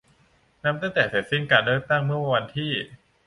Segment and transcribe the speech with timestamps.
[0.63, 2.71] นับตั้งแต่เสร็จสิ้นการเลือกตั้งเมื่อวันที่